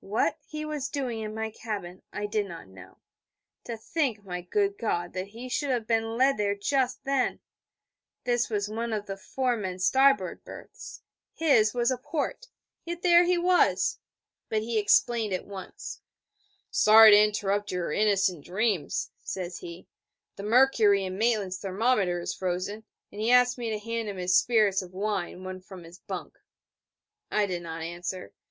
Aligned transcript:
What 0.00 0.36
he 0.46 0.66
was 0.66 0.90
doing 0.90 1.20
in 1.20 1.34
my 1.34 1.50
cabin 1.50 2.02
I 2.12 2.26
did 2.26 2.44
not 2.44 2.68
know. 2.68 2.98
To 3.64 3.78
think, 3.78 4.22
my 4.22 4.42
good 4.42 4.76
God, 4.76 5.14
that 5.14 5.28
he 5.28 5.48
should 5.48 5.70
have 5.70 5.86
been 5.86 6.18
led 6.18 6.36
there 6.36 6.54
just 6.54 7.04
then! 7.04 7.40
This 8.24 8.50
was 8.50 8.68
one 8.68 8.92
of 8.92 9.06
the 9.06 9.16
four 9.16 9.56
men 9.56 9.78
starboard 9.78 10.44
berths: 10.44 11.00
his 11.32 11.72
was 11.72 11.90
a 11.90 11.96
port: 11.96 12.48
yet 12.84 13.00
there 13.00 13.24
he 13.24 13.38
was! 13.38 14.00
But 14.50 14.60
he 14.60 14.78
explained 14.78 15.32
at 15.32 15.46
once. 15.46 16.02
'Sorry 16.70 17.12
to 17.12 17.24
interrupt 17.24 17.72
your 17.72 17.90
innocent 17.90 18.44
dreams, 18.44 19.12
says 19.22 19.60
he: 19.60 19.88
'the 20.36 20.42
mercury 20.42 21.06
in 21.06 21.16
Maitland's 21.16 21.56
thermometer 21.56 22.20
is 22.20 22.34
frozen, 22.34 22.84
and 23.10 23.18
he 23.18 23.30
asked 23.30 23.56
me 23.56 23.70
to 23.70 23.78
hand 23.78 24.10
him 24.10 24.18
his 24.18 24.36
spirits 24.36 24.82
of 24.82 24.92
wine 24.92 25.42
one 25.42 25.62
from 25.62 25.84
his 25.84 26.00
bunk...' 26.00 26.38
I 27.30 27.46
did 27.46 27.62
not 27.62 27.80
answer. 27.80 28.34